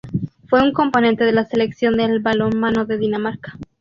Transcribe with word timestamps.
Fue 0.47 0.63
un 0.63 0.73
componente 0.73 1.23
de 1.25 1.31
la 1.31 1.45
Selección 1.45 1.95
de 1.97 2.17
balonmano 2.17 2.87
de 2.87 2.97
Dinamarca. 2.97 3.59